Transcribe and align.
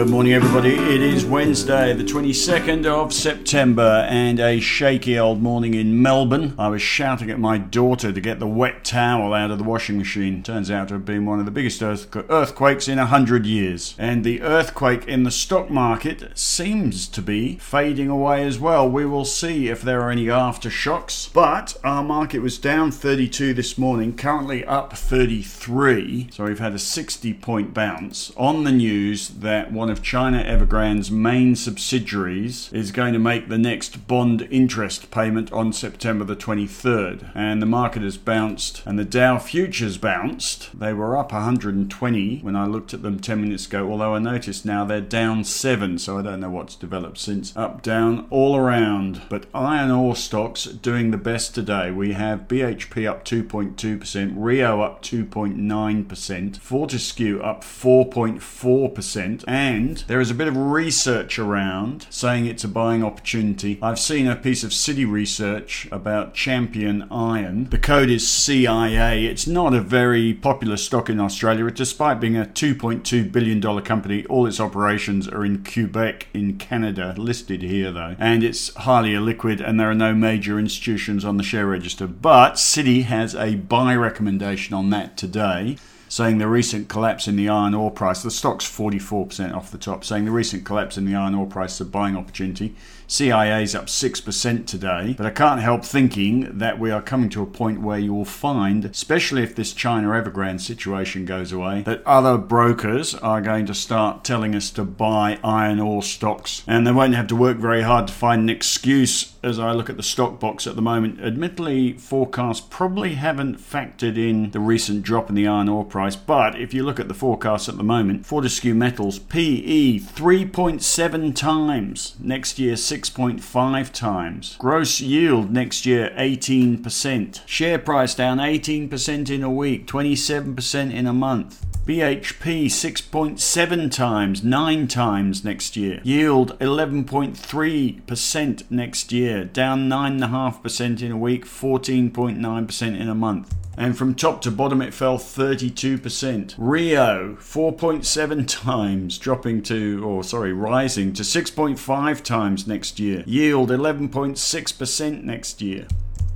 Good 0.00 0.08
morning, 0.08 0.32
everybody. 0.32 0.76
It 0.76 1.02
is 1.02 1.26
Wednesday, 1.26 1.92
the 1.92 2.04
22nd 2.04 2.86
of 2.86 3.12
September, 3.12 4.06
and 4.08 4.40
a 4.40 4.58
shaky 4.58 5.18
old 5.18 5.42
morning 5.42 5.74
in 5.74 6.00
Melbourne. 6.00 6.54
I 6.58 6.68
was 6.68 6.80
shouting 6.80 7.30
at 7.30 7.38
my 7.38 7.58
daughter 7.58 8.10
to 8.10 8.18
get 8.18 8.38
the 8.38 8.46
wet 8.46 8.82
towel 8.82 9.34
out 9.34 9.50
of 9.50 9.58
the 9.58 9.64
washing 9.64 9.98
machine. 9.98 10.42
Turns 10.42 10.70
out 10.70 10.88
to 10.88 10.94
have 10.94 11.04
been 11.04 11.26
one 11.26 11.38
of 11.38 11.44
the 11.44 11.50
biggest 11.50 11.82
earthquakes 11.82 12.88
in 12.88 12.98
a 12.98 13.04
hundred 13.04 13.44
years. 13.44 13.94
And 13.98 14.24
the 14.24 14.40
earthquake 14.40 15.06
in 15.06 15.24
the 15.24 15.30
stock 15.30 15.68
market 15.68 16.30
seems 16.34 17.06
to 17.08 17.20
be 17.20 17.56
fading 17.56 18.08
away 18.08 18.46
as 18.46 18.58
well. 18.58 18.88
We 18.88 19.04
will 19.04 19.26
see 19.26 19.68
if 19.68 19.82
there 19.82 20.00
are 20.00 20.10
any 20.10 20.28
aftershocks. 20.28 21.30
But 21.30 21.76
our 21.84 22.02
market 22.02 22.38
was 22.38 22.56
down 22.56 22.90
32 22.90 23.52
this 23.52 23.76
morning, 23.76 24.16
currently 24.16 24.64
up 24.64 24.94
33. 24.94 26.28
So 26.32 26.44
we've 26.44 26.58
had 26.58 26.72
a 26.72 26.78
60 26.78 27.34
point 27.34 27.74
bounce 27.74 28.32
on 28.38 28.64
the 28.64 28.72
news 28.72 29.28
that 29.28 29.70
one 29.70 29.89
of 29.90 30.02
China 30.02 30.42
Evergrande's 30.42 31.10
main 31.10 31.56
subsidiaries 31.56 32.72
is 32.72 32.92
going 32.92 33.12
to 33.12 33.18
make 33.18 33.48
the 33.48 33.58
next 33.58 34.06
bond 34.06 34.46
interest 34.50 35.10
payment 35.10 35.52
on 35.52 35.72
September 35.72 36.24
the 36.24 36.36
23rd. 36.36 37.30
And 37.34 37.60
the 37.60 37.66
market 37.66 38.02
has 38.02 38.16
bounced, 38.16 38.82
and 38.86 38.98
the 38.98 39.04
Dow 39.04 39.38
futures 39.38 39.98
bounced. 39.98 40.78
They 40.78 40.92
were 40.92 41.16
up 41.16 41.32
120 41.32 42.38
when 42.40 42.56
I 42.56 42.66
looked 42.66 42.94
at 42.94 43.02
them 43.02 43.20
10 43.20 43.40
minutes 43.40 43.66
ago, 43.66 43.90
although 43.90 44.14
I 44.14 44.18
noticed 44.18 44.64
now 44.64 44.84
they're 44.84 45.00
down 45.00 45.44
7, 45.44 45.98
so 45.98 46.18
I 46.18 46.22
don't 46.22 46.40
know 46.40 46.50
what's 46.50 46.76
developed 46.76 47.18
since. 47.18 47.56
Up, 47.56 47.82
down, 47.82 48.26
all 48.30 48.56
around. 48.56 49.22
But 49.28 49.46
iron 49.54 49.90
ore 49.90 50.16
stocks 50.16 50.64
doing 50.64 51.10
the 51.10 51.18
best 51.18 51.54
today. 51.54 51.90
We 51.90 52.12
have 52.12 52.48
BHP 52.48 53.08
up 53.08 53.24
2.2%, 53.24 54.34
Rio 54.36 54.80
up 54.82 55.02
2.9%, 55.02 56.56
Fortescue 56.58 57.40
up 57.40 57.62
4.4%, 57.62 59.44
and 59.46 59.79
there 59.88 60.20
is 60.20 60.30
a 60.30 60.34
bit 60.34 60.48
of 60.48 60.56
research 60.56 61.38
around 61.38 62.06
saying 62.10 62.46
it's 62.46 62.64
a 62.64 62.68
buying 62.68 63.02
opportunity. 63.02 63.78
I've 63.82 63.98
seen 63.98 64.26
a 64.26 64.36
piece 64.36 64.62
of 64.62 64.70
Citi 64.70 65.10
research 65.10 65.88
about 65.90 66.34
Champion 66.34 67.06
Iron. 67.10 67.64
The 67.70 67.78
code 67.78 68.10
is 68.10 68.28
CIA. 68.28 69.24
It's 69.24 69.46
not 69.46 69.74
a 69.74 69.80
very 69.80 70.34
popular 70.34 70.76
stock 70.76 71.08
in 71.08 71.18
Australia, 71.18 71.70
despite 71.70 72.20
being 72.20 72.36
a 72.36 72.44
$2.2 72.44 73.32
billion 73.32 73.82
company. 73.82 74.26
All 74.26 74.46
its 74.46 74.60
operations 74.60 75.26
are 75.28 75.44
in 75.44 75.64
Quebec, 75.64 76.28
in 76.34 76.58
Canada, 76.58 77.14
listed 77.16 77.62
here 77.62 77.90
though, 77.90 78.16
and 78.18 78.44
it's 78.44 78.74
highly 78.74 79.12
illiquid, 79.12 79.66
and 79.66 79.80
there 79.80 79.90
are 79.90 79.94
no 79.94 80.14
major 80.14 80.58
institutions 80.58 81.24
on 81.24 81.36
the 81.36 81.42
share 81.42 81.66
register. 81.66 82.06
But 82.06 82.54
Citi 82.54 83.04
has 83.04 83.34
a 83.34 83.54
buy 83.54 83.94
recommendation 83.94 84.74
on 84.74 84.90
that 84.90 85.16
today 85.16 85.76
saying 86.10 86.38
the 86.38 86.48
recent 86.48 86.88
collapse 86.88 87.28
in 87.28 87.36
the 87.36 87.48
iron 87.48 87.72
ore 87.72 87.90
price, 87.90 88.22
the 88.22 88.32
stock's 88.32 88.64
44% 88.64 89.54
off 89.54 89.70
the 89.70 89.78
top, 89.78 90.04
saying 90.04 90.24
the 90.24 90.32
recent 90.32 90.64
collapse 90.64 90.98
in 90.98 91.04
the 91.06 91.14
iron 91.14 91.36
ore 91.36 91.46
price 91.46 91.74
is 91.74 91.82
a 91.82 91.84
buying 91.84 92.16
opportunity. 92.16 92.74
CIA's 93.10 93.74
up 93.74 93.86
6% 93.86 94.66
today, 94.66 95.14
but 95.16 95.26
I 95.26 95.30
can't 95.30 95.60
help 95.60 95.84
thinking 95.84 96.58
that 96.58 96.78
we 96.78 96.92
are 96.92 97.02
coming 97.02 97.28
to 97.30 97.42
a 97.42 97.46
point 97.46 97.80
where 97.80 97.98
you 97.98 98.14
will 98.14 98.24
find, 98.24 98.84
especially 98.84 99.42
if 99.42 99.56
this 99.56 99.72
China 99.72 100.08
Evergrande 100.10 100.60
situation 100.60 101.24
goes 101.24 101.50
away, 101.50 101.82
that 101.82 102.06
other 102.06 102.38
brokers 102.38 103.16
are 103.16 103.40
going 103.40 103.66
to 103.66 103.74
start 103.74 104.22
telling 104.22 104.54
us 104.54 104.70
to 104.70 104.84
buy 104.84 105.40
iron 105.42 105.80
ore 105.80 106.04
stocks, 106.04 106.62
and 106.68 106.86
they 106.86 106.92
won't 106.92 107.16
have 107.16 107.26
to 107.28 107.36
work 107.36 107.56
very 107.56 107.82
hard 107.82 108.06
to 108.06 108.12
find 108.12 108.42
an 108.42 108.48
excuse 108.48 109.34
as 109.42 109.58
I 109.58 109.72
look 109.72 109.90
at 109.90 109.96
the 109.96 110.02
stock 110.04 110.38
box 110.38 110.66
at 110.68 110.76
the 110.76 110.82
moment. 110.82 111.20
Admittedly, 111.20 111.94
forecasts 111.94 112.60
probably 112.60 113.14
haven't 113.14 113.58
factored 113.58 114.16
in 114.16 114.52
the 114.52 114.60
recent 114.60 115.02
drop 115.02 115.28
in 115.28 115.34
the 115.34 115.48
iron 115.48 115.68
ore 115.68 115.84
price, 115.84 115.99
but 116.16 116.58
if 116.58 116.72
you 116.72 116.82
look 116.82 116.98
at 116.98 117.08
the 117.08 117.14
forecast 117.14 117.68
at 117.68 117.76
the 117.76 117.82
moment, 117.82 118.24
Fortescue 118.24 118.74
Metals 118.74 119.18
PE 119.18 119.98
3.7 119.98 121.34
times, 121.34 122.14
next 122.18 122.58
year 122.58 122.74
6.5 122.74 123.92
times. 123.92 124.56
Gross 124.58 125.00
yield 125.00 125.50
next 125.50 125.86
year 125.86 126.12
18%. 126.16 127.46
Share 127.46 127.78
price 127.78 128.14
down 128.14 128.38
18% 128.38 129.30
in 129.30 129.42
a 129.42 129.50
week, 129.50 129.86
27% 129.86 130.92
in 130.92 131.06
a 131.06 131.12
month. 131.12 131.66
BHP 131.86 132.66
6.7 132.66 133.90
times, 133.90 134.44
9 134.44 134.86
times 134.86 135.44
next 135.44 135.76
year. 135.76 136.00
Yield 136.04 136.58
11.3% 136.58 138.70
next 138.70 139.12
year, 139.12 139.44
down 139.44 139.88
9.5% 139.88 141.02
in 141.02 141.10
a 141.10 141.16
week, 141.16 141.46
14.9% 141.46 143.00
in 143.00 143.08
a 143.08 143.14
month. 143.14 143.54
And 143.80 143.96
from 143.96 144.14
top 144.14 144.42
to 144.42 144.50
bottom, 144.50 144.82
it 144.82 144.92
fell 144.92 145.16
32%. 145.16 146.54
Rio, 146.58 147.36
4.7 147.40 148.46
times, 148.46 149.16
dropping 149.16 149.62
to, 149.62 150.04
or 150.04 150.22
sorry, 150.22 150.52
rising 150.52 151.14
to 151.14 151.22
6.5 151.22 152.22
times 152.22 152.66
next 152.66 153.00
year. 153.00 153.24
Yield 153.26 153.70
11.6% 153.70 155.24
next 155.24 155.62
year. 155.62 155.86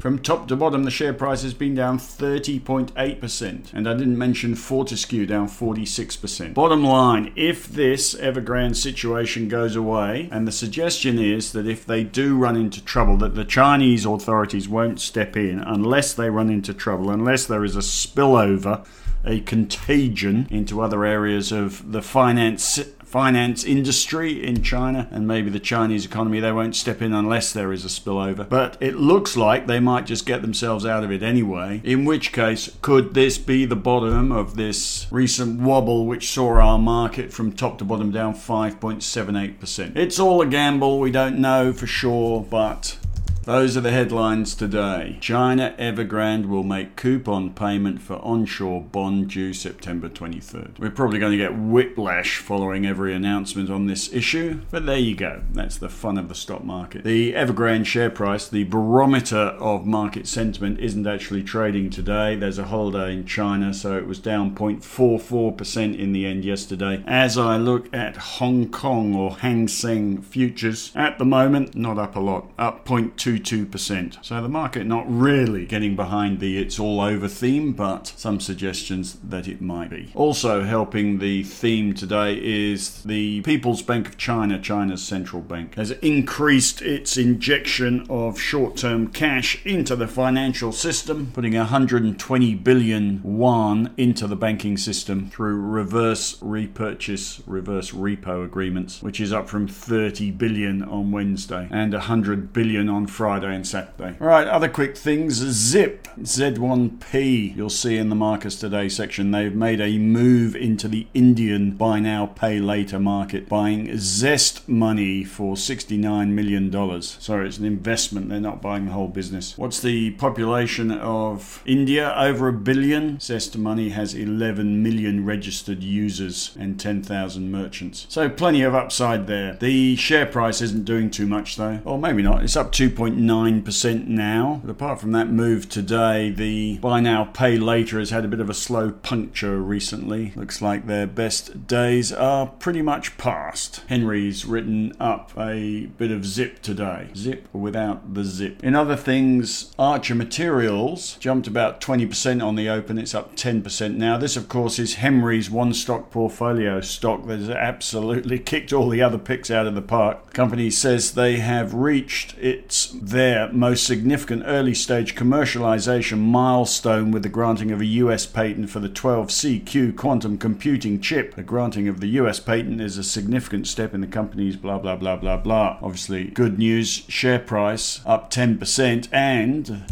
From 0.05 0.19
top 0.19 0.49
to 0.49 0.57
bottom, 0.57 0.85
the 0.85 0.91
share 0.91 1.15
price 1.15 1.41
has 1.45 1.55
been 1.55 1.75
down 1.75 1.99
30.8%. 1.99 3.73
And 3.73 3.89
I 3.89 3.95
didn't 3.95 4.19
mention 4.19 4.55
Fortescue 4.55 5.25
down 5.25 5.49
46%. 5.49 6.53
Bottom 6.53 6.85
line, 6.85 7.33
if 7.37 7.67
this 7.69 8.15
Evergrande 8.15 8.77
situation 8.77 9.49
goes 9.49 9.77
away, 9.77 10.29
and 10.31 10.47
the 10.47 10.53
suggestion 10.53 11.19
is 11.19 11.53
that 11.53 11.67
if 11.67 11.87
they 11.87 12.05
do 12.05 12.37
run 12.37 12.55
into 12.55 12.85
trouble, 12.85 13.17
that 13.17 13.35
the 13.35 13.47
Chinese 13.47 14.05
authorities 14.05 14.69
won't 14.69 15.01
step 15.01 15.39
in 15.39 15.61
unless 15.61 16.13
they 16.13 16.29
run 16.29 16.51
into 16.51 16.75
trouble, 16.75 17.09
unless 17.09 17.47
there 17.47 17.65
is 17.65 17.75
a 17.75 17.79
spillover 17.79 18.87
a 19.25 19.41
contagion 19.41 20.47
into 20.51 20.83
other 20.83 21.05
areas 21.05 21.51
of 21.51 21.93
the 21.93 22.03
finance 22.03 22.79
finance 23.15 23.63
industry 23.63 24.45
in 24.45 24.61
China 24.61 25.07
and 25.13 25.25
maybe 25.25 25.49
the 25.49 25.61
Chinese 25.61 26.05
economy. 26.05 26.41
They 26.41 26.51
won't 26.51 26.75
step 26.75 27.01
in 27.01 27.15
unless 27.15 27.53
there 27.53 27.73
is 27.73 27.85
a 27.85 27.89
spillover. 27.89 28.49
But 28.49 28.77
it 28.81 28.97
looks 28.97 29.37
like 29.37 29.69
they 29.69 29.79
might 29.79 30.05
just 30.05 30.27
get 30.27 30.43
themselves 30.43 30.85
out 30.85 31.05
of 31.05 31.13
it 31.13 31.23
anyway. 31.23 31.81
In 31.85 32.05
which 32.05 32.33
case, 32.33 32.77
could 32.83 33.15
this 33.15 33.39
be 33.39 33.67
the 33.67 33.77
bottom 33.77 34.33
of 34.33 34.57
this 34.57 35.07
recent 35.13 35.61
wobble 35.61 36.07
which 36.07 36.29
saw 36.29 36.55
our 36.59 36.77
market 36.77 37.33
from 37.33 37.53
top 37.53 37.79
to 37.79 37.85
bottom 37.85 38.11
down 38.11 38.35
5.78%? 38.35 39.97
It's 39.97 40.19
all 40.19 40.43
a 40.43 40.47
gamble. 40.47 40.99
We 40.99 41.13
don't 41.13 41.39
know 41.39 41.73
for 41.73 41.87
sure, 41.87 42.41
but 42.43 42.99
those 43.45 43.77
are 43.77 43.81
the 43.83 43.91
headlines 43.91 44.55
today. 44.55 45.19
China 45.21 45.75
Evergrande 45.79 46.47
will 46.47 46.63
make 46.63 46.97
coupon 46.97 47.51
payment 47.51 48.01
for 48.01 48.17
onshore 48.17 48.83
bond 48.83 49.29
due 49.31 49.53
September 49.53 50.09
23rd. 50.09 50.79
We're 50.79 50.91
probably 50.91 51.19
going 51.19 51.33
to 51.33 51.39
get 51.39 51.57
whiplash 51.57 52.39
following 52.39 52.87
every 52.87 53.15
announcement 53.15 53.71
on 53.71 53.87
this 53.87 54.13
issue, 54.13 54.61
but 54.71 54.87
there 54.87 54.99
you 54.99 55.15
go. 55.15 55.43
That's 55.53 55.77
the 55.77 55.89
fun 55.89 56.17
of 56.17 56.29
the 56.29 56.35
stock 56.35 56.65
market. 56.65 57.05
The 57.05 57.35
Evergrande 57.35 57.87
share 57.87 58.11
price, 58.11 58.49
the 58.49 58.65
barometer 58.65 59.37
of 59.37 59.85
market 59.85 60.27
sentiment, 60.27 60.81
isn't 60.81 61.07
actually 61.07 61.43
trading 61.43 61.91
today. 61.91 62.37
There's 62.37 62.59
a 62.59 62.65
holiday 62.65 63.13
in 63.13 63.27
China, 63.27 63.75
so 63.75 63.97
it 63.97 64.07
was 64.07 64.19
down 64.19 64.55
0.44% 64.55 65.99
in 65.99 66.13
the 66.13 66.27
end 66.27 66.45
yesterday. 66.45 67.05
As 67.07 67.37
I 67.37 67.57
look 67.57 67.93
at 67.95 68.17
Hong 68.17 68.71
Kong 68.71 69.15
or 69.15 69.37
Hang 69.37 69.69
Seng 69.69 70.23
futures, 70.23 70.93
at 70.95 71.19
the 71.19 71.25
moment, 71.25 71.75
not 71.75 71.99
up 71.99 72.17
a 72.17 72.21
lot, 72.21 72.51
up 72.59 72.87
0.2 72.87 73.34
2%. 73.39 74.25
So 74.25 74.41
the 74.43 74.49
market 74.49 74.87
not 74.87 75.05
really 75.09 75.67
getting 75.67 75.97
behind 75.97 76.41
the 76.41 76.59
it's 76.59 76.79
all 76.79 77.01
over 77.01 77.29
theme, 77.29 77.73
but 77.73 78.13
some 78.17 78.41
suggestions 78.41 79.19
that 79.23 79.49
it 79.49 79.61
might 79.61 79.91
be. 79.91 80.11
Also 80.15 80.63
helping 80.63 81.19
the 81.19 81.43
theme 81.43 81.95
today 81.95 82.39
is 82.43 83.03
the 83.03 83.41
People's 83.43 83.83
Bank 83.83 84.09
of 84.09 84.17
China, 84.17 84.61
China's 84.61 85.03
central 85.03 85.43
bank, 85.43 85.75
has 85.75 85.91
increased 85.91 86.83
its 86.83 87.17
injection 87.17 88.07
of 88.09 88.39
short-term 88.39 89.09
cash 89.09 89.65
into 89.65 89.97
the 89.97 90.07
financial 90.07 90.73
system, 90.73 91.31
putting 91.33 91.55
120 91.55 92.55
billion 92.57 93.21
yuan 93.25 93.93
into 93.97 94.27
the 94.27 94.37
banking 94.37 94.77
system 94.77 95.31
through 95.31 95.61
reverse 95.61 96.39
repurchase, 96.41 97.43
reverse 97.47 97.91
repo 97.91 98.45
agreements, 98.45 99.03
which 99.03 99.21
is 99.21 99.33
up 99.33 99.49
from 99.49 99.67
30 99.67 100.31
billion 100.33 100.83
on 100.83 101.11
Wednesday 101.11 101.69
and 101.71 101.93
100 101.93 102.53
billion 102.53 102.89
on 102.89 103.07
Friday. 103.07 103.24
Friday 103.25 103.55
and 103.55 103.67
Saturday. 103.67 104.15
All 104.21 104.27
right, 104.27 104.47
other 104.47 104.69
quick 104.69 104.99
things. 104.99 105.37
Zip, 105.37 106.07
Z1P, 106.19 107.57
you'll 107.57 107.71
see 107.71 107.97
in 107.97 108.11
the 108.11 108.15
markets 108.15 108.57
today 108.57 108.91
section, 108.91 109.31
they've 109.31 109.55
made 109.55 109.81
a 109.81 109.97
move 109.97 110.55
into 110.55 110.89
the 110.89 111.07
Indian 111.15 111.71
buy 111.71 112.01
now, 112.01 112.27
pay 112.27 112.59
later 112.59 112.99
market, 112.99 113.49
buying 113.49 113.89
ZestMoney 113.89 115.27
for 115.27 115.55
$69 115.55 116.29
million. 116.29 117.01
Sorry, 117.01 117.49
it's 117.49 117.57
an 117.57 117.65
investment. 117.65 118.29
They're 118.29 118.41
not 118.41 118.61
buying 118.61 118.85
the 118.85 118.93
whole 118.93 119.09
business. 119.09 119.57
What's 119.57 119.81
the 119.81 120.11
population 120.11 120.91
of 120.91 121.63
India? 121.65 122.15
Over 122.19 122.49
a 122.49 122.53
billion. 122.53 123.17
ZestMoney 123.17 123.93
has 123.93 124.13
11 124.13 124.83
million 124.83 125.25
registered 125.25 125.83
users 125.83 126.55
and 126.61 126.79
10,000 126.79 127.51
merchants. 127.51 128.05
So 128.11 128.29
plenty 128.29 128.61
of 128.61 128.75
upside 128.75 129.27
there. 129.27 129.55
The 129.55 129.97
share 129.97 130.27
price 130.27 130.61
isn't 130.61 130.85
doing 130.85 131.11
too 131.11 131.27
much 131.27 131.57
though. 131.57 131.81
Or 131.87 131.99
maybe 131.99 132.23
not. 132.23 132.45
It's 132.45 132.55
up 132.55 132.71
2. 132.71 132.91
2.9% 133.15 134.07
now. 134.07 134.61
But 134.65 134.71
apart 134.71 135.01
from 135.01 135.13
that 135.13 135.29
move 135.31 135.69
today, 135.69 136.31
the 136.31 136.79
buy 136.79 137.01
now, 137.01 137.25
pay 137.25 137.57
later 137.57 137.99
has 137.99 138.11
had 138.11 138.25
a 138.25 138.29
bit 138.29 138.41
of 138.41 138.51
a 138.51 138.55
slow 138.55 138.91
puncture 138.91 139.61
recently. 139.61 140.33
Looks 140.37 140.61
like 140.61 140.87
their 140.87 141.07
best 141.07 141.67
days 141.67 142.13
are 142.13 142.47
pretty 142.47 142.83
much 142.83 143.17
past. 143.19 143.83
Henry's 143.89 144.45
written 144.45 144.93
up 145.01 145.33
a 145.39 145.87
bit 145.87 146.11
of 146.11 146.25
zip 146.25 146.63
today. 146.63 147.09
Zip 147.15 147.49
without 147.53 148.15
the 148.15 148.25
zip. 148.25 148.63
In 148.63 148.75
other 148.75 148.97
things, 148.97 149.75
Archer 149.79 150.15
Materials 150.15 151.17
jumped 151.21 151.47
about 151.47 151.81
20% 151.81 152.45
on 152.45 152.55
the 152.55 152.69
open. 152.69 152.99
It's 152.99 153.15
up 153.15 153.37
10% 153.37 153.97
now. 153.97 154.17
This, 154.19 154.37
of 154.37 154.49
course, 154.49 154.79
is 154.79 154.95
Henry's 154.95 155.51
one 155.51 155.75
stock 155.75 156.11
portfolio 156.11 156.81
stock 156.81 157.27
that 157.27 157.39
has 157.39 157.51
absolutely 157.51 158.39
kicked 158.45 158.73
all 158.73 158.89
the 158.89 159.03
other 159.03 159.19
picks 159.19 159.51
out 159.51 159.67
of 159.67 159.75
the 159.75 159.83
park. 159.83 160.27
The 160.27 160.33
company 160.33 160.71
says 160.71 161.13
they 161.13 161.37
have 161.37 161.75
reached 161.75 162.37
its 162.39 162.87
their 163.11 163.53
most 163.53 163.85
significant 163.85 164.43
early 164.47 164.75
stage 164.75 165.15
commercialization 165.15 166.19
milestone 166.19 167.11
with 167.11 167.23
the 167.23 167.29
granting 167.29 167.71
of 167.71 167.81
a 167.81 167.87
US 167.87 168.25
patent 168.25 168.71
for 168.71 168.81
the 168.81 168.89
12CQ 168.89 169.97
quantum 169.97 170.39
computing 170.39 171.01
chip. 171.01 171.35
The 171.35 171.43
granting 171.43 171.87
of 171.87 172.01
the 172.01 172.09
US 172.21 172.41
patent 172.41 172.81
is 172.81 172.97
a 172.97 173.05
significant 173.05 173.67
step 173.67 173.95
in 173.95 174.01
the 174.01 174.07
company's 174.07 174.57
blah 174.57 174.79
blah 174.79 174.97
blah 174.97 175.17
blah 175.17 175.37
blah. 175.37 175.79
Obviously, 175.83 176.25
good 176.25 176.59
news. 176.59 177.05
Share 177.09 177.39
price 177.39 178.01
up 178.07 178.31
10% 178.31 179.09
and 179.13 179.85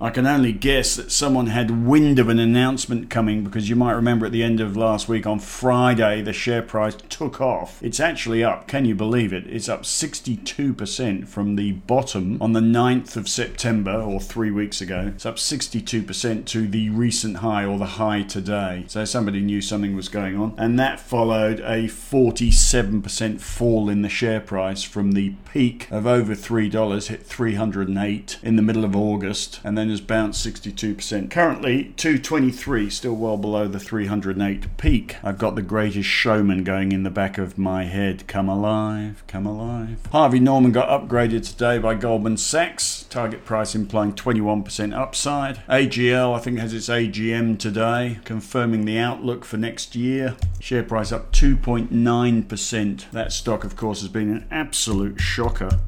I 0.00 0.10
can 0.10 0.26
only 0.26 0.52
guess 0.52 0.96
that 0.96 1.12
someone 1.12 1.46
had 1.46 1.86
wind 1.86 2.18
of 2.18 2.28
an 2.28 2.40
announcement 2.40 3.10
coming 3.10 3.44
because 3.44 3.68
you 3.68 3.76
might 3.76 3.92
remember 3.92 4.26
at 4.26 4.32
the 4.32 4.42
end 4.42 4.60
of 4.60 4.76
last 4.76 5.08
week 5.08 5.24
on 5.24 5.38
Friday 5.38 6.20
the 6.20 6.32
share 6.32 6.62
price 6.62 6.96
took 7.08 7.40
off. 7.40 7.80
It's 7.80 8.00
actually 8.00 8.42
up, 8.42 8.66
can 8.66 8.84
you 8.86 8.96
believe 8.96 9.32
it? 9.32 9.46
It's 9.46 9.68
up 9.68 9.84
62% 9.84 11.28
from 11.28 11.54
the 11.54 11.72
bottom 11.72 12.42
on 12.42 12.54
the 12.54 12.60
9th 12.60 13.16
of 13.16 13.28
September 13.28 13.92
or 13.92 14.20
three 14.20 14.50
weeks 14.50 14.80
ago. 14.80 15.12
It's 15.14 15.24
up 15.24 15.36
62% 15.36 16.44
to 16.46 16.66
the 16.66 16.90
recent 16.90 17.36
high 17.36 17.64
or 17.64 17.78
the 17.78 17.86
high 17.86 18.22
today. 18.22 18.84
So 18.88 19.04
somebody 19.04 19.40
knew 19.40 19.60
something 19.60 19.94
was 19.94 20.08
going 20.08 20.36
on. 20.36 20.54
And 20.58 20.76
that 20.80 20.98
followed 20.98 21.60
a 21.60 21.84
47% 21.84 23.40
fall 23.40 23.88
in 23.88 24.02
the 24.02 24.08
share 24.08 24.40
price 24.40 24.82
from 24.82 25.12
the 25.12 25.34
peak 25.52 25.88
of 25.92 26.04
over 26.04 26.34
$3, 26.34 27.06
hit 27.06 27.24
308 27.24 28.38
in 28.42 28.56
the 28.56 28.62
middle 28.62 28.84
of 28.84 28.96
August. 28.96 29.60
And 29.62 29.78
then 29.78 29.83
then 29.84 29.90
has 29.90 30.00
bounced 30.00 30.46
62%. 30.46 31.30
Currently, 31.30 31.92
223, 31.98 32.88
still 32.88 33.14
well 33.14 33.36
below 33.36 33.68
the 33.68 33.78
308 33.78 34.78
peak. 34.78 35.16
I've 35.22 35.36
got 35.36 35.56
the 35.56 35.62
greatest 35.62 36.08
showman 36.08 36.64
going 36.64 36.92
in 36.92 37.02
the 37.02 37.10
back 37.10 37.36
of 37.36 37.58
my 37.58 37.84
head. 37.84 38.26
Come 38.26 38.48
alive, 38.48 39.22
come 39.26 39.44
alive. 39.44 39.98
Harvey 40.10 40.40
Norman 40.40 40.72
got 40.72 40.88
upgraded 40.88 41.46
today 41.46 41.76
by 41.76 41.96
Goldman 41.96 42.38
Sachs. 42.38 43.02
Target 43.10 43.44
price 43.44 43.74
implying 43.74 44.14
21% 44.14 44.96
upside. 44.96 45.58
AGL, 45.66 46.34
I 46.34 46.38
think, 46.38 46.58
has 46.60 46.72
its 46.72 46.88
AGM 46.88 47.58
today, 47.58 48.20
confirming 48.24 48.86
the 48.86 48.98
outlook 48.98 49.44
for 49.44 49.58
next 49.58 49.94
year. 49.94 50.34
Share 50.60 50.82
price 50.82 51.12
up 51.12 51.30
2.9%. 51.32 53.10
That 53.10 53.32
stock, 53.32 53.64
of 53.64 53.76
course, 53.76 54.00
has 54.00 54.08
been 54.08 54.30
an 54.30 54.46
absolute 54.50 55.20
shocker. 55.20 55.78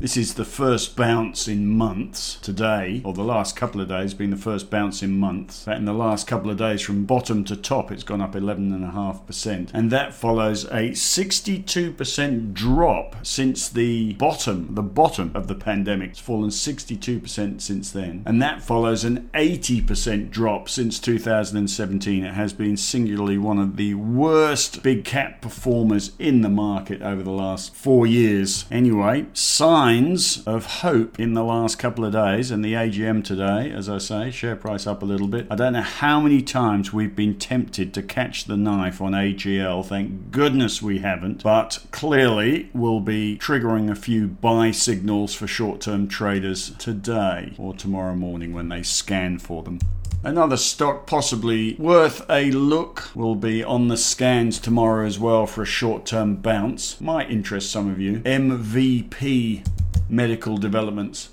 This 0.00 0.16
is 0.16 0.32
the 0.32 0.46
first 0.46 0.96
bounce 0.96 1.46
in 1.46 1.66
months 1.66 2.36
today, 2.36 3.02
or 3.04 3.12
the 3.12 3.22
last 3.22 3.54
couple 3.54 3.82
of 3.82 3.88
days 3.88 4.14
being 4.14 4.30
the 4.30 4.36
first 4.36 4.70
bounce 4.70 5.02
in 5.02 5.18
months. 5.18 5.62
That 5.64 5.76
in 5.76 5.84
the 5.84 5.92
last 5.92 6.26
couple 6.26 6.50
of 6.50 6.56
days, 6.56 6.80
from 6.80 7.04
bottom 7.04 7.44
to 7.44 7.54
top, 7.54 7.92
it's 7.92 8.02
gone 8.02 8.22
up 8.22 8.32
11.5%. 8.32 9.68
And 9.74 9.92
that 9.92 10.14
follows 10.14 10.64
a 10.64 10.92
62% 10.92 12.54
drop 12.54 13.16
since 13.22 13.68
the 13.68 14.14
bottom, 14.14 14.74
the 14.74 14.82
bottom 14.82 15.32
of 15.34 15.48
the 15.48 15.54
pandemic. 15.54 16.12
It's 16.12 16.18
fallen 16.18 16.48
62% 16.48 17.60
since 17.60 17.90
then. 17.90 18.22
And 18.24 18.40
that 18.40 18.62
follows 18.62 19.04
an 19.04 19.28
80% 19.34 20.30
drop 20.30 20.70
since 20.70 20.98
2017. 20.98 22.24
It 22.24 22.32
has 22.32 22.54
been 22.54 22.78
singularly 22.78 23.36
one 23.36 23.58
of 23.58 23.76
the 23.76 23.92
worst 23.92 24.82
big 24.82 25.04
cap 25.04 25.42
performers 25.42 26.12
in 26.18 26.40
the 26.40 26.48
market 26.48 27.02
over 27.02 27.22
the 27.22 27.30
last 27.30 27.74
four 27.74 28.06
years. 28.06 28.64
Anyway, 28.70 29.26
sign 29.34 29.89
signs 29.90 30.46
of 30.46 30.66
hope 30.66 31.18
in 31.18 31.34
the 31.34 31.42
last 31.42 31.76
couple 31.76 32.04
of 32.04 32.12
days 32.12 32.52
and 32.52 32.64
the 32.64 32.74
AGM 32.74 33.24
today, 33.24 33.72
as 33.72 33.88
I 33.88 33.98
say, 33.98 34.30
share 34.30 34.54
price 34.54 34.86
up 34.86 35.02
a 35.02 35.04
little 35.04 35.26
bit. 35.26 35.48
I 35.50 35.56
don't 35.56 35.72
know 35.72 35.82
how 35.82 36.20
many 36.20 36.42
times 36.42 36.92
we've 36.92 37.16
been 37.16 37.36
tempted 37.36 37.92
to 37.94 38.02
catch 38.02 38.44
the 38.44 38.56
knife 38.56 39.00
on 39.00 39.14
AGL. 39.14 39.84
Thank 39.84 40.30
goodness 40.30 40.80
we 40.80 41.00
haven't, 41.00 41.42
but 41.42 41.80
clearly 41.90 42.70
we'll 42.72 43.00
be 43.00 43.36
triggering 43.38 43.90
a 43.90 43.96
few 43.96 44.28
buy 44.28 44.70
signals 44.70 45.34
for 45.34 45.48
short 45.48 45.80
term 45.80 46.06
traders 46.06 46.70
today 46.78 47.54
or 47.58 47.74
tomorrow 47.74 48.14
morning 48.14 48.52
when 48.52 48.68
they 48.68 48.84
scan 48.84 49.40
for 49.40 49.64
them. 49.64 49.80
Another 50.22 50.58
stock 50.58 51.06
possibly 51.06 51.74
worth 51.78 52.28
a 52.28 52.50
look 52.50 53.10
will 53.14 53.34
be 53.34 53.64
on 53.64 53.88
the 53.88 53.96
scans 53.96 54.58
tomorrow 54.58 55.06
as 55.06 55.18
well 55.18 55.46
for 55.46 55.62
a 55.62 55.66
short 55.66 56.04
term 56.04 56.36
bounce. 56.36 57.00
Might 57.00 57.30
interest 57.30 57.72
some 57.72 57.90
of 57.90 57.98
you. 57.98 58.20
MVP 58.20 59.64
medical 60.08 60.56
developments. 60.56 61.30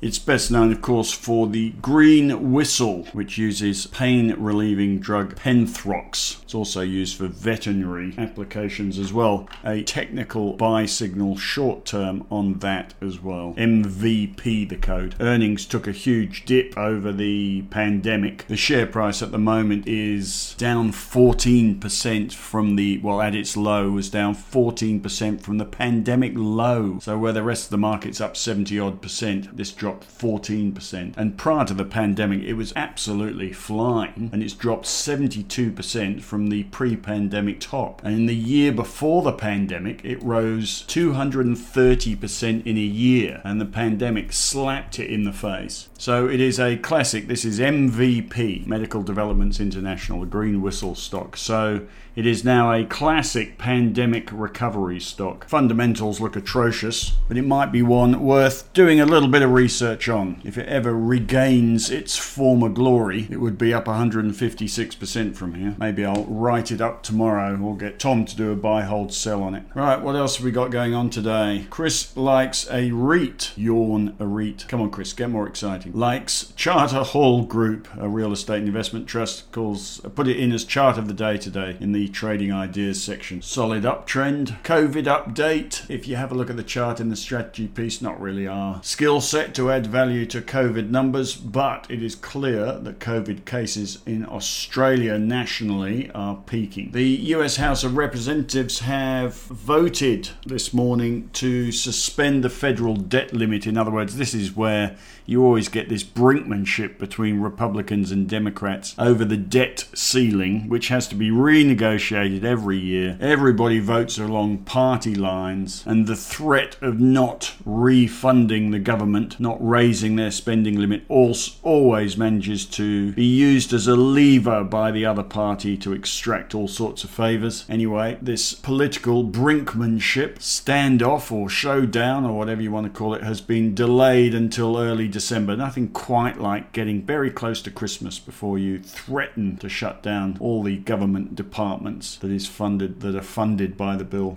It's 0.00 0.20
best 0.20 0.52
known, 0.52 0.70
of 0.70 0.80
course, 0.80 1.12
for 1.12 1.48
the 1.48 1.70
green 1.82 2.52
whistle, 2.52 3.08
which 3.12 3.36
uses 3.36 3.88
pain 3.88 4.32
relieving 4.38 5.00
drug 5.00 5.34
Penthrox. 5.34 6.40
It's 6.44 6.54
also 6.54 6.82
used 6.82 7.16
for 7.16 7.26
veterinary 7.26 8.14
applications 8.16 8.96
as 8.96 9.12
well. 9.12 9.48
A 9.64 9.82
technical 9.82 10.52
buy 10.52 10.86
signal 10.86 11.36
short 11.36 11.84
term 11.84 12.24
on 12.30 12.60
that 12.60 12.94
as 13.02 13.20
well. 13.20 13.54
MVP, 13.58 14.68
the 14.68 14.76
code. 14.76 15.16
Earnings 15.18 15.66
took 15.66 15.88
a 15.88 15.92
huge 15.92 16.44
dip 16.44 16.78
over 16.78 17.10
the 17.10 17.62
pandemic. 17.62 18.46
The 18.46 18.56
share 18.56 18.86
price 18.86 19.20
at 19.20 19.32
the 19.32 19.38
moment 19.38 19.88
is 19.88 20.54
down 20.58 20.92
14% 20.92 22.32
from 22.32 22.76
the, 22.76 22.98
well, 22.98 23.20
at 23.20 23.34
its 23.34 23.56
low, 23.56 23.90
was 23.90 24.10
down 24.10 24.36
14% 24.36 25.40
from 25.40 25.58
the 25.58 25.64
pandemic 25.64 26.34
low. 26.36 27.00
So, 27.00 27.18
where 27.18 27.32
the 27.32 27.42
rest 27.42 27.64
of 27.64 27.70
the 27.70 27.78
market's 27.78 28.20
up 28.20 28.36
70 28.36 28.78
odd 28.78 29.02
percent, 29.02 29.56
this 29.56 29.72
drop 29.72 29.87
dropped 29.88 30.18
14%. 30.18 31.16
And 31.16 31.38
prior 31.38 31.64
to 31.64 31.72
the 31.72 31.84
pandemic, 31.84 32.42
it 32.42 32.52
was 32.54 32.74
absolutely 32.76 33.52
flying, 33.54 34.28
and 34.32 34.42
it's 34.42 34.52
dropped 34.52 34.84
72% 34.84 36.20
from 36.20 36.48
the 36.48 36.64
pre 36.64 36.94
pandemic 36.94 37.60
top. 37.60 38.04
And 38.04 38.14
in 38.14 38.26
the 38.26 38.36
year 38.36 38.70
before 38.70 39.22
the 39.22 39.32
pandemic, 39.32 40.04
it 40.04 40.22
rose 40.22 40.84
230% 40.88 42.66
in 42.66 42.76
a 42.76 42.80
year, 42.80 43.40
and 43.44 43.58
the 43.58 43.66
pandemic 43.66 44.32
slapped 44.34 44.98
it 44.98 45.10
in 45.10 45.24
the 45.24 45.32
face. 45.32 45.88
So 45.96 46.28
it 46.28 46.40
is 46.40 46.60
a 46.60 46.76
classic. 46.76 47.26
This 47.26 47.46
is 47.46 47.58
MVP, 47.58 48.66
Medical 48.66 49.02
Developments 49.02 49.58
International, 49.58 50.22
a 50.22 50.26
green 50.26 50.60
whistle 50.60 50.94
stock. 50.94 51.36
So 51.36 51.86
it 52.18 52.26
is 52.26 52.42
now 52.42 52.72
a 52.72 52.84
classic 52.84 53.58
pandemic 53.58 54.28
recovery 54.32 54.98
stock. 54.98 55.48
Fundamentals 55.48 56.20
look 56.20 56.34
atrocious, 56.34 57.10
but 57.28 57.36
it 57.36 57.42
might 57.42 57.70
be 57.70 57.80
one 57.80 58.24
worth 58.24 58.72
doing 58.72 58.98
a 58.98 59.06
little 59.06 59.28
bit 59.28 59.42
of 59.42 59.52
research 59.52 60.08
on. 60.08 60.42
If 60.44 60.58
it 60.58 60.66
ever 60.66 60.92
regains 60.92 61.92
its 61.92 62.16
former 62.16 62.70
glory, 62.70 63.28
it 63.30 63.36
would 63.36 63.56
be 63.56 63.72
up 63.72 63.84
156% 63.84 65.36
from 65.36 65.54
here. 65.54 65.76
Maybe 65.78 66.04
I'll 66.04 66.24
write 66.24 66.72
it 66.72 66.80
up 66.80 67.04
tomorrow 67.04 67.56
or 67.56 67.76
get 67.76 68.00
Tom 68.00 68.24
to 68.24 68.34
do 68.34 68.50
a 68.50 68.56
buy, 68.56 68.82
hold, 68.82 69.14
sell 69.14 69.44
on 69.44 69.54
it. 69.54 69.62
Right, 69.72 70.02
what 70.02 70.16
else 70.16 70.38
have 70.38 70.44
we 70.44 70.50
got 70.50 70.72
going 70.72 70.94
on 70.94 71.10
today? 71.10 71.68
Chris 71.70 72.16
likes 72.16 72.68
a 72.68 72.90
REIT. 72.90 73.52
Yawn 73.54 74.16
a 74.18 74.26
REIT. 74.26 74.64
Come 74.66 74.80
on, 74.80 74.90
Chris, 74.90 75.12
get 75.12 75.30
more 75.30 75.46
exciting. 75.46 75.92
Likes 75.92 76.52
Charter 76.56 77.04
Hall 77.04 77.44
Group, 77.44 77.86
a 77.96 78.08
real 78.08 78.32
estate 78.32 78.64
investment 78.64 79.06
trust, 79.06 79.52
calls 79.52 80.00
put 80.16 80.26
it 80.26 80.36
in 80.36 80.50
as 80.50 80.64
chart 80.64 80.98
of 80.98 81.06
the 81.06 81.14
day 81.14 81.38
today 81.38 81.76
in 81.78 81.92
the 81.92 82.07
trading 82.08 82.52
ideas 82.52 83.02
section. 83.02 83.42
Solid 83.42 83.84
uptrend. 83.84 84.62
COVID 84.62 85.04
update. 85.04 85.88
If 85.90 86.08
you 86.08 86.16
have 86.16 86.32
a 86.32 86.34
look 86.34 86.50
at 86.50 86.56
the 86.56 86.62
chart 86.62 87.00
in 87.00 87.08
the 87.08 87.16
strategy 87.16 87.66
piece, 87.66 88.00
not 88.00 88.20
really 88.20 88.46
our 88.46 88.82
skill 88.82 89.20
set 89.20 89.54
to 89.56 89.70
add 89.70 89.86
value 89.86 90.26
to 90.26 90.40
COVID 90.40 90.90
numbers, 90.90 91.34
but 91.36 91.86
it 91.90 92.02
is 92.02 92.14
clear 92.14 92.78
that 92.78 92.98
COVID 92.98 93.44
cases 93.44 93.98
in 94.06 94.26
Australia 94.26 95.18
nationally 95.18 96.10
are 96.12 96.36
peaking. 96.46 96.92
The 96.92 97.08
US 97.34 97.56
House 97.56 97.84
of 97.84 97.96
Representatives 97.96 98.80
have 98.80 99.34
voted 99.34 100.30
this 100.46 100.72
morning 100.72 101.30
to 101.34 101.72
suspend 101.72 102.42
the 102.44 102.50
federal 102.50 102.96
debt 102.96 103.32
limit. 103.32 103.66
In 103.66 103.76
other 103.76 103.90
words, 103.90 104.16
this 104.16 104.34
is 104.34 104.56
where 104.56 104.96
you 105.26 105.44
always 105.44 105.68
get 105.68 105.88
this 105.88 106.04
brinkmanship 106.04 106.98
between 106.98 107.40
Republicans 107.40 108.10
and 108.10 108.28
Democrats 108.28 108.94
over 108.98 109.24
the 109.24 109.36
debt 109.36 109.84
ceiling, 109.94 110.68
which 110.68 110.88
has 110.88 111.06
to 111.08 111.14
be 111.14 111.30
renegotiated 111.30 111.97
every 112.44 112.78
year. 112.78 113.18
Everybody 113.20 113.80
votes 113.80 114.18
along 114.18 114.58
party 114.58 115.14
lines, 115.14 115.84
and 115.86 116.06
the 116.06 116.16
threat 116.16 116.76
of 116.80 116.98
not 116.98 117.54
refunding 117.64 118.70
the 118.70 118.78
government, 118.78 119.38
not 119.38 119.58
not 119.58 119.66
raising 119.66 120.16
their 120.16 120.30
spending 120.30 120.78
limit 120.78 121.02
always 121.08 122.16
manages 122.16 122.66
to 122.66 123.12
be 123.12 123.24
used 123.24 123.72
as 123.72 123.86
a 123.86 123.96
lever 123.96 124.62
by 124.62 124.90
the 124.90 125.06
other 125.06 125.22
party 125.22 125.76
to 125.76 125.92
extract 125.92 126.54
all 126.54 126.68
sorts 126.68 127.02
of 127.02 127.10
favours. 127.10 127.64
Anyway, 127.68 128.18
this 128.20 128.52
political 128.52 129.24
brinkmanship, 129.24 130.38
standoff 130.38 131.32
or 131.32 131.48
showdown 131.48 132.24
or 132.24 132.36
whatever 132.36 132.60
you 132.62 132.70
want 132.70 132.92
to 132.92 132.98
call 132.98 133.14
it, 133.14 133.22
has 133.22 133.40
been 133.40 133.74
delayed 133.74 134.34
until 134.34 134.78
early 134.78 135.08
December. 135.08 135.56
Nothing 135.56 135.88
quite 135.88 136.38
like 136.38 136.72
getting 136.72 137.02
very 137.02 137.30
close 137.30 137.62
to 137.62 137.70
Christmas 137.70 138.18
before 138.18 138.58
you 138.58 138.78
threaten 138.78 139.56
to 139.56 139.68
shut 139.68 140.02
down 140.02 140.36
all 140.40 140.62
the 140.62 140.76
government 140.76 141.34
departments 141.34 141.77
that 142.16 142.30
is 142.30 142.46
funded 142.46 143.00
that 143.00 143.14
are 143.14 143.22
funded 143.22 143.76
by 143.76 143.96
the 143.96 144.04
bill. 144.04 144.36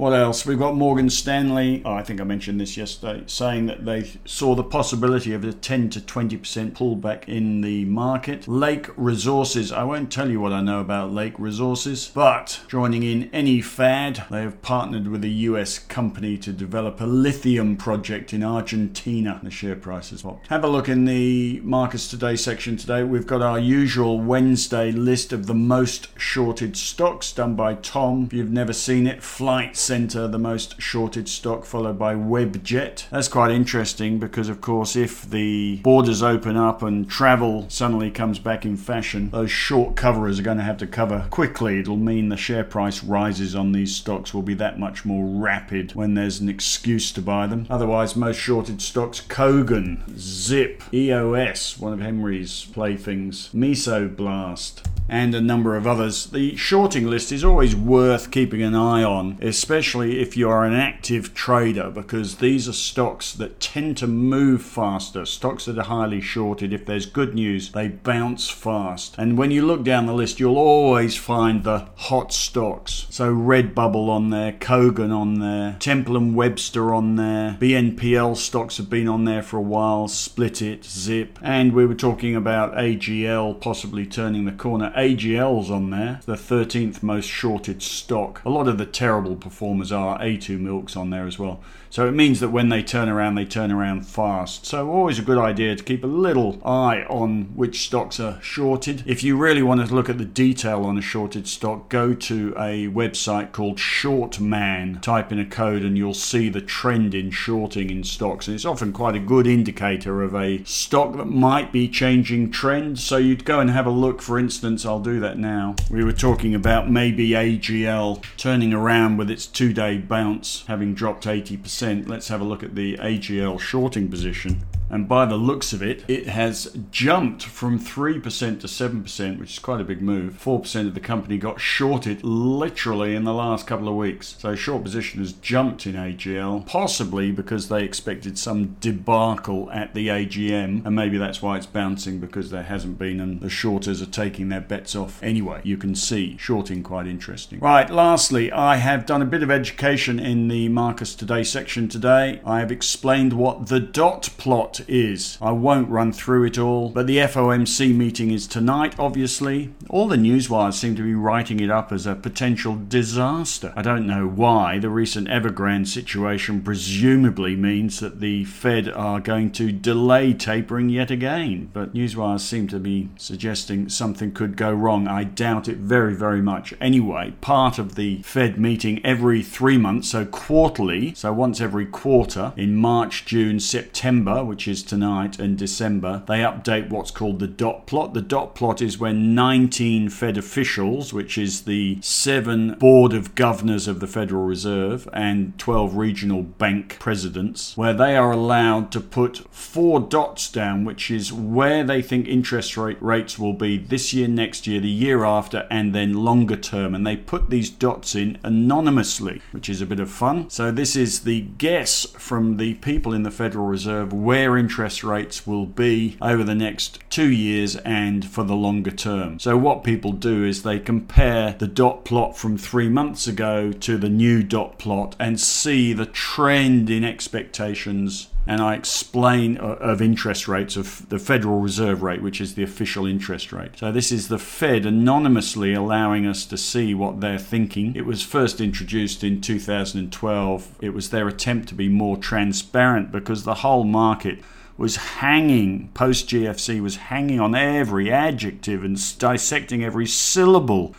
What 0.00 0.14
else? 0.14 0.46
We've 0.46 0.58
got 0.58 0.76
Morgan 0.76 1.10
Stanley. 1.10 1.82
Oh, 1.84 1.92
I 1.92 2.02
think 2.02 2.22
I 2.22 2.24
mentioned 2.24 2.58
this 2.58 2.74
yesterday, 2.74 3.22
saying 3.26 3.66
that 3.66 3.84
they 3.84 4.10
saw 4.24 4.54
the 4.54 4.64
possibility 4.64 5.34
of 5.34 5.44
a 5.44 5.52
10 5.52 5.90
to 5.90 6.00
20% 6.00 6.72
pullback 6.72 7.28
in 7.28 7.60
the 7.60 7.84
market. 7.84 8.48
Lake 8.48 8.86
Resources. 8.96 9.70
I 9.70 9.82
won't 9.84 10.10
tell 10.10 10.30
you 10.30 10.40
what 10.40 10.54
I 10.54 10.62
know 10.62 10.80
about 10.80 11.12
Lake 11.12 11.38
Resources, 11.38 12.10
but 12.14 12.62
joining 12.66 13.02
in 13.02 13.28
any 13.30 13.60
fad, 13.60 14.24
they 14.30 14.40
have 14.40 14.62
partnered 14.62 15.06
with 15.06 15.22
a 15.22 15.28
US 15.28 15.78
company 15.78 16.38
to 16.38 16.50
develop 16.50 17.02
a 17.02 17.06
lithium 17.06 17.76
project 17.76 18.32
in 18.32 18.42
Argentina. 18.42 19.38
The 19.42 19.50
share 19.50 19.76
price 19.76 20.08
has 20.12 20.22
popped. 20.22 20.46
Have 20.46 20.64
a 20.64 20.68
look 20.68 20.88
in 20.88 21.04
the 21.04 21.60
Markets 21.60 22.08
Today 22.08 22.36
section 22.36 22.78
today. 22.78 23.04
We've 23.04 23.26
got 23.26 23.42
our 23.42 23.58
usual 23.58 24.18
Wednesday 24.18 24.92
list 24.92 25.34
of 25.34 25.46
the 25.46 25.52
most 25.52 26.08
shorted 26.18 26.74
stocks 26.78 27.32
done 27.32 27.54
by 27.54 27.74
Tom. 27.74 28.24
If 28.24 28.32
you've 28.32 28.50
never 28.50 28.72
seen 28.72 29.06
it, 29.06 29.22
flights 29.22 29.89
Centre, 29.90 30.28
the 30.28 30.38
most 30.38 30.80
shorted 30.80 31.28
stock, 31.28 31.64
followed 31.64 31.98
by 31.98 32.14
Webjet. 32.14 33.08
That's 33.10 33.26
quite 33.26 33.50
interesting 33.50 34.20
because, 34.20 34.48
of 34.48 34.60
course, 34.60 34.94
if 34.94 35.28
the 35.28 35.80
borders 35.82 36.22
open 36.22 36.56
up 36.56 36.80
and 36.80 37.10
travel 37.10 37.66
suddenly 37.68 38.08
comes 38.12 38.38
back 38.38 38.64
in 38.64 38.76
fashion, 38.76 39.30
those 39.30 39.50
short 39.50 39.96
coverers 39.96 40.38
are 40.38 40.44
going 40.44 40.58
to 40.58 40.62
have 40.62 40.76
to 40.76 40.86
cover 40.86 41.26
quickly. 41.30 41.80
It'll 41.80 41.96
mean 41.96 42.28
the 42.28 42.36
share 42.36 42.62
price 42.62 43.02
rises 43.02 43.56
on 43.56 43.72
these 43.72 43.96
stocks 43.96 44.32
will 44.32 44.42
be 44.42 44.54
that 44.54 44.78
much 44.78 45.04
more 45.04 45.26
rapid 45.26 45.96
when 45.96 46.14
there's 46.14 46.38
an 46.38 46.48
excuse 46.48 47.10
to 47.10 47.20
buy 47.20 47.48
them. 47.48 47.66
Otherwise, 47.68 48.14
most 48.14 48.38
shorted 48.38 48.80
stocks 48.80 49.20
Kogan, 49.20 50.16
Zip, 50.16 50.84
EOS, 50.94 51.80
one 51.80 51.92
of 51.92 51.98
Henry's 51.98 52.64
playthings, 52.66 53.48
Mesoblast 53.52 54.84
and 55.10 55.34
a 55.34 55.40
number 55.40 55.76
of 55.76 55.88
others. 55.88 56.26
The 56.26 56.54
shorting 56.54 57.08
list 57.08 57.32
is 57.32 57.44
always 57.44 57.74
worth 57.74 58.30
keeping 58.30 58.62
an 58.62 58.76
eye 58.76 59.02
on, 59.02 59.38
especially 59.42 60.20
if 60.20 60.36
you 60.36 60.48
are 60.48 60.64
an 60.64 60.72
active 60.72 61.34
trader, 61.34 61.90
because 61.90 62.36
these 62.36 62.68
are 62.68 62.72
stocks 62.72 63.32
that 63.34 63.58
tend 63.58 63.96
to 63.98 64.06
move 64.06 64.62
faster. 64.62 65.26
Stocks 65.26 65.64
that 65.64 65.78
are 65.78 65.84
highly 65.84 66.20
shorted, 66.20 66.72
if 66.72 66.86
there's 66.86 67.06
good 67.06 67.34
news, 67.34 67.72
they 67.72 67.88
bounce 67.88 68.48
fast. 68.48 69.16
And 69.18 69.36
when 69.36 69.50
you 69.50 69.66
look 69.66 69.82
down 69.82 70.06
the 70.06 70.14
list, 70.14 70.38
you'll 70.38 70.56
always 70.56 71.16
find 71.16 71.64
the 71.64 71.88
hot 71.96 72.32
stocks. 72.32 73.06
So 73.10 73.34
Redbubble 73.34 74.08
on 74.08 74.30
there, 74.30 74.52
Kogan 74.52 75.12
on 75.12 75.40
there, 75.40 75.76
Temple 75.80 76.16
and 76.16 76.36
Webster 76.36 76.94
on 76.94 77.16
there, 77.16 77.58
BNPL 77.60 78.36
stocks 78.36 78.76
have 78.76 78.88
been 78.88 79.08
on 79.08 79.24
there 79.24 79.42
for 79.42 79.56
a 79.56 79.62
while, 79.62 80.06
Splitit, 80.06 80.84
Zip, 80.84 81.36
and 81.42 81.72
we 81.72 81.84
were 81.84 81.96
talking 81.96 82.36
about 82.36 82.74
AGL 82.74 83.60
possibly 83.60 84.06
turning 84.06 84.44
the 84.44 84.52
corner. 84.52 84.92
AGL's 85.00 85.70
on 85.70 85.88
there, 85.88 86.20
the 86.26 86.34
13th 86.34 87.02
most 87.02 87.24
shorted 87.24 87.82
stock. 87.82 88.42
A 88.44 88.50
lot 88.50 88.68
of 88.68 88.76
the 88.76 88.84
terrible 88.84 89.34
performers 89.34 89.90
are. 89.90 90.18
A2 90.18 90.60
Milk's 90.60 90.94
on 90.94 91.08
there 91.08 91.26
as 91.26 91.38
well. 91.38 91.62
So 91.90 92.06
it 92.06 92.12
means 92.12 92.38
that 92.38 92.50
when 92.50 92.68
they 92.68 92.84
turn 92.84 93.08
around, 93.08 93.34
they 93.34 93.44
turn 93.44 93.72
around 93.72 94.06
fast. 94.06 94.64
So 94.64 94.88
always 94.88 95.18
a 95.18 95.22
good 95.22 95.38
idea 95.38 95.74
to 95.74 95.82
keep 95.82 96.04
a 96.04 96.06
little 96.06 96.60
eye 96.64 97.04
on 97.10 97.46
which 97.56 97.82
stocks 97.82 98.20
are 98.20 98.40
shorted. 98.40 99.02
If 99.06 99.24
you 99.24 99.36
really 99.36 99.62
want 99.62 99.84
to 99.84 99.92
look 99.92 100.08
at 100.08 100.16
the 100.16 100.24
detail 100.24 100.84
on 100.84 100.96
a 100.96 101.02
shorted 101.02 101.48
stock, 101.48 101.88
go 101.88 102.14
to 102.14 102.54
a 102.56 102.86
website 102.86 103.50
called 103.50 103.78
Shortman. 103.78 105.02
Type 105.02 105.32
in 105.32 105.40
a 105.40 105.44
code 105.44 105.82
and 105.82 105.98
you'll 105.98 106.14
see 106.14 106.48
the 106.48 106.60
trend 106.60 107.12
in 107.12 107.32
shorting 107.32 107.90
in 107.90 108.04
stocks. 108.04 108.46
And 108.46 108.54
it's 108.54 108.64
often 108.64 108.92
quite 108.92 109.16
a 109.16 109.20
good 109.20 109.48
indicator 109.48 110.22
of 110.22 110.32
a 110.32 110.62
stock 110.64 111.16
that 111.16 111.26
might 111.26 111.72
be 111.72 111.88
changing 111.88 112.52
trend. 112.52 113.00
So 113.00 113.16
you'd 113.16 113.44
go 113.44 113.58
and 113.58 113.68
have 113.68 113.86
a 113.86 113.90
look. 113.90 114.22
For 114.22 114.38
instance, 114.38 114.86
I'll 114.86 115.00
do 115.00 115.18
that 115.18 115.38
now. 115.38 115.74
We 115.90 116.04
were 116.04 116.12
talking 116.12 116.54
about 116.54 116.88
maybe 116.88 117.30
AGL 117.30 118.22
turning 118.36 118.72
around 118.72 119.16
with 119.16 119.28
its 119.28 119.46
two 119.46 119.72
day 119.72 119.98
bounce, 119.98 120.64
having 120.68 120.94
dropped 120.94 121.24
80% 121.24 121.79
Let's 121.82 122.28
have 122.28 122.42
a 122.42 122.44
look 122.44 122.62
at 122.62 122.74
the 122.74 122.98
AGL 122.98 123.58
shorting 123.58 124.10
position. 124.10 124.60
And 124.90 125.08
by 125.08 125.24
the 125.24 125.36
looks 125.36 125.72
of 125.72 125.82
it, 125.82 126.04
it 126.08 126.26
has 126.26 126.76
jumped 126.90 127.44
from 127.44 127.78
3% 127.78 128.22
to 128.60 128.66
7%, 128.66 129.38
which 129.38 129.52
is 129.52 129.58
quite 129.58 129.80
a 129.80 129.84
big 129.84 130.02
move. 130.02 130.34
4% 130.42 130.86
of 130.88 130.94
the 130.94 131.00
company 131.00 131.38
got 131.38 131.60
shorted 131.60 132.24
literally 132.24 133.14
in 133.14 133.24
the 133.24 133.32
last 133.32 133.66
couple 133.66 133.88
of 133.88 133.94
weeks. 133.94 134.36
So 134.38 134.54
short 134.54 134.82
position 134.82 135.20
has 135.20 135.32
jumped 135.32 135.86
in 135.86 135.94
AGL, 135.94 136.66
possibly 136.66 137.30
because 137.30 137.68
they 137.68 137.84
expected 137.84 138.36
some 138.38 138.76
debacle 138.80 139.70
at 139.70 139.94
the 139.94 140.08
AGM. 140.08 140.84
And 140.84 140.96
maybe 140.96 141.18
that's 141.18 141.40
why 141.40 141.56
it's 141.56 141.66
bouncing 141.66 142.18
because 142.18 142.50
there 142.50 142.64
hasn't 142.64 142.98
been, 142.98 143.20
and 143.20 143.40
the 143.40 143.50
shorters 143.50 144.02
are 144.02 144.06
taking 144.06 144.48
their 144.48 144.60
bets 144.60 144.96
off. 144.96 145.22
Anyway, 145.22 145.60
you 145.62 145.76
can 145.76 145.94
see 145.94 146.36
shorting 146.36 146.82
quite 146.82 147.06
interesting. 147.06 147.60
Right, 147.60 147.88
lastly, 147.88 148.50
I 148.50 148.76
have 148.76 149.06
done 149.06 149.22
a 149.22 149.26
bit 149.26 149.42
of 149.42 149.50
education 149.50 150.18
in 150.18 150.48
the 150.48 150.68
Marcus 150.68 151.14
Today 151.14 151.44
section 151.44 151.88
today. 151.88 152.40
I 152.44 152.58
have 152.58 152.72
explained 152.72 153.34
what 153.34 153.68
the 153.68 153.80
dot 153.80 154.30
plot 154.36 154.79
is. 154.88 155.38
I 155.40 155.52
won't 155.52 155.88
run 155.88 156.12
through 156.12 156.44
it 156.44 156.58
all, 156.58 156.90
but 156.90 157.06
the 157.06 157.18
FOMC 157.18 157.94
meeting 157.94 158.30
is 158.30 158.46
tonight, 158.46 158.94
obviously. 158.98 159.72
All 159.88 160.08
the 160.08 160.16
newswires 160.16 160.74
seem 160.74 160.96
to 160.96 161.02
be 161.02 161.14
writing 161.14 161.60
it 161.60 161.70
up 161.70 161.92
as 161.92 162.06
a 162.06 162.14
potential 162.14 162.78
disaster. 162.88 163.72
I 163.76 163.82
don't 163.82 164.06
know 164.06 164.26
why. 164.26 164.78
The 164.78 164.90
recent 164.90 165.28
Evergrande 165.28 165.86
situation 165.86 166.62
presumably 166.62 167.56
means 167.56 168.00
that 168.00 168.20
the 168.20 168.44
Fed 168.44 168.88
are 168.88 169.20
going 169.20 169.50
to 169.52 169.72
delay 169.72 170.32
tapering 170.32 170.88
yet 170.88 171.10
again, 171.10 171.70
but 171.72 171.94
newswires 171.94 172.40
seem 172.40 172.68
to 172.68 172.78
be 172.78 173.08
suggesting 173.16 173.88
something 173.88 174.32
could 174.32 174.56
go 174.56 174.72
wrong. 174.72 175.08
I 175.08 175.24
doubt 175.24 175.68
it 175.68 175.78
very, 175.78 176.14
very 176.14 176.42
much. 176.42 176.74
Anyway, 176.80 177.34
part 177.40 177.78
of 177.78 177.94
the 177.94 178.22
Fed 178.22 178.58
meeting 178.58 179.04
every 179.04 179.42
three 179.42 179.78
months, 179.78 180.08
so 180.10 180.24
quarterly, 180.24 181.14
so 181.14 181.32
once 181.32 181.60
every 181.60 181.86
quarter 181.86 182.52
in 182.56 182.76
March, 182.76 183.24
June, 183.24 183.60
September, 183.60 184.44
which 184.44 184.66
tonight, 184.70 185.38
and 185.38 185.58
December, 185.58 186.22
they 186.28 186.38
update 186.38 186.90
what's 186.90 187.10
called 187.10 187.40
the 187.40 187.46
dot 187.48 187.86
plot. 187.86 188.14
The 188.14 188.22
dot 188.22 188.54
plot 188.54 188.80
is 188.80 188.98
when 188.98 189.34
19 189.34 190.08
Fed 190.10 190.38
officials, 190.38 191.12
which 191.12 191.36
is 191.36 191.62
the 191.62 191.98
seven 192.00 192.74
board 192.74 193.12
of 193.12 193.34
governors 193.34 193.88
of 193.88 193.98
the 193.98 194.06
Federal 194.06 194.44
Reserve 194.44 195.08
and 195.12 195.58
12 195.58 195.96
regional 195.96 196.42
bank 196.42 196.98
presidents, 197.00 197.76
where 197.76 197.92
they 197.92 198.16
are 198.16 198.30
allowed 198.30 198.92
to 198.92 199.00
put 199.00 199.38
four 199.50 199.98
dots 199.98 200.50
down, 200.50 200.84
which 200.84 201.10
is 201.10 201.32
where 201.32 201.82
they 201.82 202.00
think 202.00 202.28
interest 202.28 202.76
rate 202.76 203.02
rates 203.02 203.38
will 203.38 203.52
be 203.52 203.76
this 203.76 204.14
year, 204.14 204.28
next 204.28 204.66
year, 204.66 204.80
the 204.80 204.88
year 204.88 205.24
after, 205.24 205.66
and 205.70 205.94
then 205.94 206.14
longer 206.14 206.56
term. 206.56 206.94
And 206.94 207.06
they 207.06 207.16
put 207.16 207.50
these 207.50 207.70
dots 207.70 208.14
in 208.14 208.38
anonymously, 208.44 209.42
which 209.50 209.68
is 209.68 209.80
a 209.80 209.86
bit 209.86 210.00
of 210.00 210.10
fun. 210.10 210.48
So 210.48 210.70
this 210.70 210.94
is 210.94 211.20
the 211.20 211.40
guess 211.40 212.06
from 212.18 212.56
the 212.56 212.74
people 212.74 213.12
in 213.12 213.24
the 213.24 213.30
Federal 213.30 213.66
Reserve 213.66 214.12
where 214.12 214.49
interest 214.56 215.02
rates 215.04 215.46
will 215.46 215.66
be 215.66 216.16
over 216.20 216.44
the 216.44 216.54
next 216.54 216.98
two 217.20 217.30
years 217.30 217.76
and 217.76 218.24
for 218.24 218.44
the 218.44 218.56
longer 218.56 218.90
term. 218.90 219.38
So, 219.38 219.54
what 219.54 219.84
people 219.84 220.12
do 220.12 220.42
is 220.42 220.62
they 220.62 220.78
compare 220.78 221.54
the 221.58 221.66
dot 221.66 222.06
plot 222.06 222.34
from 222.34 222.56
three 222.56 222.88
months 222.88 223.26
ago 223.26 223.72
to 223.72 223.98
the 223.98 224.08
new 224.08 224.42
dot 224.42 224.78
plot 224.78 225.16
and 225.20 225.38
see 225.38 225.92
the 225.92 226.06
trend 226.06 226.88
in 226.88 227.04
expectations 227.04 228.28
and 228.46 228.62
I 228.62 228.74
explain 228.74 229.58
uh, 229.58 229.76
of 229.80 230.00
interest 230.00 230.48
rates 230.48 230.76
of 230.76 231.06
the 231.10 231.18
Federal 231.18 231.60
Reserve 231.60 232.02
rate, 232.02 232.22
which 232.22 232.40
is 232.40 232.54
the 232.54 232.62
official 232.62 233.04
interest 233.04 233.52
rate. 233.52 233.76
So 233.76 233.92
this 233.92 234.10
is 234.10 234.28
the 234.28 234.38
Fed 234.38 234.86
anonymously 234.86 235.74
allowing 235.74 236.26
us 236.26 236.46
to 236.46 236.56
see 236.56 236.94
what 236.94 237.20
they're 237.20 237.38
thinking. 237.38 237.94
It 237.94 238.06
was 238.06 238.22
first 238.22 238.62
introduced 238.62 239.22
in 239.22 239.42
2012. 239.42 240.76
It 240.80 240.94
was 240.94 241.10
their 241.10 241.28
attempt 241.28 241.68
to 241.68 241.74
be 241.74 241.90
more 241.90 242.16
transparent 242.16 243.12
because 243.12 243.44
the 243.44 243.56
whole 243.56 243.84
market 243.84 244.38
was 244.80 244.96
hanging, 244.96 245.88
post 245.92 246.26
GFC 246.30 246.80
was 246.80 246.96
hanging 246.96 247.38
on 247.38 247.54
every 247.54 248.10
adjective 248.10 248.82
and 248.82 248.98
dissecting 249.18 249.84
every 249.84 250.06
syllable 250.06 250.94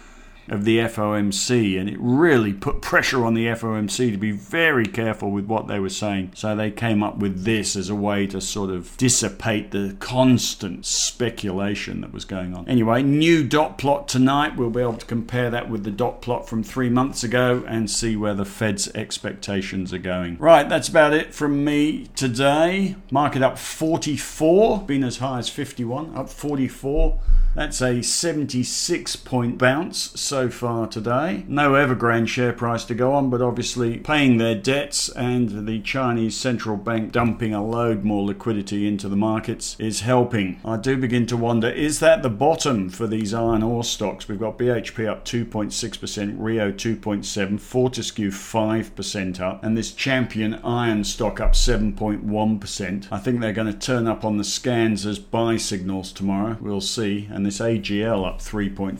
of 0.51 0.65
the 0.65 0.79
FOMC, 0.79 1.79
and 1.79 1.89
it 1.89 1.97
really 1.97 2.51
put 2.51 2.81
pressure 2.81 3.25
on 3.25 3.33
the 3.33 3.45
FOMC 3.47 4.11
to 4.11 4.17
be 4.17 4.31
very 4.31 4.85
careful 4.85 5.31
with 5.31 5.45
what 5.45 5.67
they 5.67 5.79
were 5.79 5.89
saying. 5.89 6.33
So 6.35 6.55
they 6.57 6.69
came 6.69 7.01
up 7.01 7.17
with 7.17 7.45
this 7.45 7.77
as 7.77 7.89
a 7.89 7.95
way 7.95 8.27
to 8.27 8.41
sort 8.41 8.69
of 8.69 8.95
dissipate 8.97 9.71
the 9.71 9.95
constant 9.99 10.85
speculation 10.85 12.01
that 12.01 12.11
was 12.11 12.25
going 12.25 12.53
on. 12.53 12.67
Anyway, 12.67 13.01
new 13.01 13.47
dot 13.47 13.77
plot 13.77 14.09
tonight. 14.09 14.57
We'll 14.57 14.69
be 14.69 14.81
able 14.81 14.97
to 14.97 15.05
compare 15.05 15.49
that 15.49 15.69
with 15.69 15.85
the 15.85 15.91
dot 15.91 16.21
plot 16.21 16.49
from 16.49 16.63
three 16.63 16.89
months 16.89 17.23
ago 17.23 17.63
and 17.65 17.89
see 17.89 18.17
where 18.17 18.35
the 18.35 18.43
Fed's 18.43 18.89
expectations 18.89 19.93
are 19.93 19.99
going. 19.99 20.37
Right, 20.37 20.67
that's 20.67 20.89
about 20.89 21.13
it 21.13 21.33
from 21.33 21.63
me 21.63 22.07
today. 22.17 22.97
Market 23.09 23.41
up 23.41 23.57
44, 23.57 24.81
been 24.81 25.05
as 25.05 25.19
high 25.19 25.39
as 25.39 25.47
51, 25.47 26.13
up 26.17 26.29
44. 26.29 27.21
That's 27.53 27.81
a 27.81 28.01
76 28.01 29.15
point 29.17 29.57
bounce 29.57 30.17
so 30.19 30.49
far 30.49 30.87
today. 30.87 31.43
No 31.49 31.73
Evergrande 31.73 32.29
share 32.29 32.53
price 32.53 32.85
to 32.85 32.95
go 32.95 33.13
on, 33.13 33.29
but 33.29 33.41
obviously 33.41 33.97
paying 33.97 34.37
their 34.37 34.55
debts 34.55 35.09
and 35.09 35.67
the 35.67 35.81
Chinese 35.81 36.37
central 36.37 36.77
bank 36.77 37.11
dumping 37.11 37.53
a 37.53 37.63
load 37.63 38.05
more 38.05 38.25
liquidity 38.25 38.87
into 38.87 39.09
the 39.09 39.17
markets 39.17 39.75
is 39.79 40.01
helping. 40.01 40.61
I 40.63 40.77
do 40.77 40.95
begin 40.95 41.25
to 41.27 41.35
wonder 41.35 41.69
is 41.69 41.99
that 41.99 42.23
the 42.23 42.29
bottom 42.29 42.89
for 42.89 43.05
these 43.05 43.33
iron 43.33 43.63
ore 43.63 43.83
stocks? 43.83 44.29
We've 44.29 44.39
got 44.39 44.57
BHP 44.57 45.09
up 45.09 45.25
2.6%, 45.25 46.35
Rio 46.37 46.71
2.7%, 46.71 47.59
Fortescue 47.59 48.31
5% 48.31 49.39
up, 49.41 49.61
and 49.61 49.77
this 49.77 49.91
champion 49.91 50.55
iron 50.63 51.03
stock 51.03 51.41
up 51.41 51.51
7.1%. 51.51 53.07
I 53.11 53.19
think 53.19 53.41
they're 53.41 53.51
going 53.51 53.71
to 53.71 53.77
turn 53.77 54.07
up 54.07 54.23
on 54.23 54.37
the 54.37 54.43
scans 54.45 55.05
as 55.05 55.19
buy 55.19 55.57
signals 55.57 56.13
tomorrow. 56.13 56.57
We'll 56.61 56.79
see. 56.79 57.27
And 57.29 57.40
and 57.41 57.47
this 57.47 57.57
AGL 57.57 58.23
up 58.23 58.37
3.4%, 58.37 58.99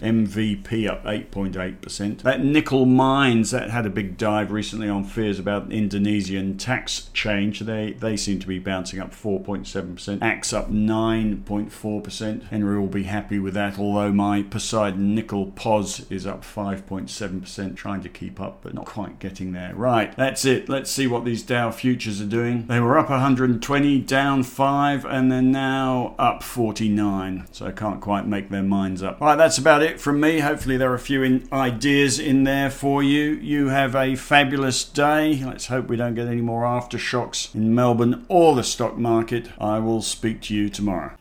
MVP 0.00 0.90
up 0.90 1.04
8.8%. 1.04 2.22
That 2.22 2.44
nickel 2.44 2.84
mines 2.84 3.52
that 3.52 3.70
had 3.70 3.86
a 3.86 3.90
big 3.90 4.18
dive 4.18 4.50
recently 4.50 4.88
on 4.88 5.04
fears 5.04 5.38
about 5.38 5.70
Indonesian 5.70 6.58
tax 6.58 7.10
change. 7.14 7.60
They 7.60 7.92
they 7.92 8.16
seem 8.16 8.40
to 8.40 8.48
be 8.48 8.58
bouncing 8.58 8.98
up 8.98 9.12
4.7%. 9.12 10.20
Axe 10.20 10.52
up 10.52 10.68
9.4%. 10.68 12.48
Henry 12.48 12.80
will 12.80 12.88
be 12.88 13.04
happy 13.04 13.38
with 13.38 13.54
that. 13.54 13.78
Although 13.78 14.12
my 14.12 14.42
Poseidon 14.42 15.14
nickel 15.14 15.52
POS 15.52 16.10
is 16.10 16.26
up 16.26 16.42
5.7%, 16.42 17.76
trying 17.76 18.00
to 18.00 18.08
keep 18.08 18.40
up 18.40 18.62
but 18.62 18.74
not 18.74 18.86
quite 18.86 19.20
getting 19.20 19.52
there. 19.52 19.76
Right, 19.76 20.16
that's 20.16 20.44
it. 20.44 20.68
Let's 20.68 20.90
see 20.90 21.06
what 21.06 21.24
these 21.24 21.44
Dow 21.44 21.70
futures 21.70 22.20
are 22.20 22.26
doing. 22.26 22.66
They 22.66 22.80
were 22.80 22.98
up 22.98 23.10
120, 23.10 24.00
down 24.00 24.42
5, 24.42 25.04
and 25.04 25.30
they're 25.30 25.40
now 25.40 26.16
up 26.18 26.42
49 26.42 27.46
so 27.60 27.66
I 27.66 27.72
can't 27.72 28.00
quite 28.00 28.26
make 28.26 28.48
their 28.48 28.62
minds 28.62 29.02
up. 29.02 29.20
All 29.20 29.28
right, 29.28 29.36
that's 29.36 29.58
about 29.58 29.82
it 29.82 30.00
from 30.00 30.18
me. 30.18 30.38
Hopefully, 30.38 30.78
there 30.78 30.90
are 30.90 30.94
a 30.94 30.98
few 30.98 31.22
in 31.22 31.46
ideas 31.52 32.18
in 32.18 32.44
there 32.44 32.70
for 32.70 33.02
you. 33.02 33.32
You 33.32 33.68
have 33.68 33.94
a 33.94 34.16
fabulous 34.16 34.82
day. 34.82 35.44
Let's 35.44 35.66
hope 35.66 35.86
we 35.88 35.96
don't 35.96 36.14
get 36.14 36.26
any 36.26 36.40
more 36.40 36.62
aftershocks 36.62 37.54
in 37.54 37.74
Melbourne 37.74 38.24
or 38.28 38.54
the 38.54 38.64
stock 38.64 38.96
market. 38.96 39.50
I 39.58 39.78
will 39.78 40.00
speak 40.00 40.40
to 40.42 40.54
you 40.54 40.70
tomorrow. 40.70 41.12